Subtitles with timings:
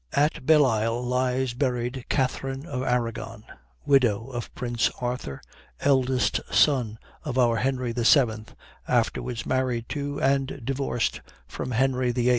[0.13, 3.43] At Bellisle lies buried Catharine of Arragon,
[3.85, 5.43] widow of prince Arthur,
[5.79, 8.45] eldest son of our Henry VII,
[8.87, 12.29] afterwards married to, and divorced from Henry VIII.